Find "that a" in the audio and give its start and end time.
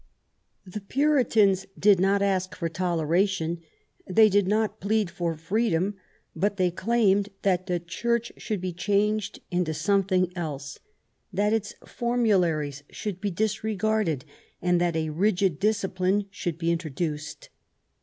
14.81-15.11